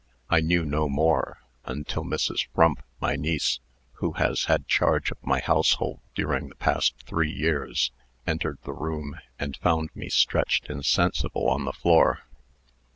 I 0.31 0.39
knew 0.41 0.65
no 0.65 0.89
more, 0.89 1.43
until 1.63 2.03
Mrs. 2.03 2.47
Frump, 2.55 2.81
my 2.99 3.15
niece, 3.15 3.59
who 3.97 4.13
has 4.13 4.45
had 4.45 4.67
charge 4.67 5.11
of 5.11 5.23
my 5.23 5.39
household 5.41 5.99
during 6.15 6.49
the 6.49 6.55
past 6.55 6.95
three 7.05 7.31
years, 7.31 7.91
entered 8.25 8.57
the 8.63 8.73
room, 8.73 9.19
and 9.37 9.55
found 9.57 9.91
me 9.95 10.09
stretched 10.09 10.71
insensible 10.71 11.47
on 11.51 11.65
the 11.65 11.71
floor." 11.71 12.23